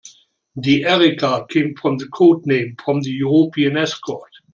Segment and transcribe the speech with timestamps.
[0.55, 4.31] The "Erika" came from the code-name from the European Escort.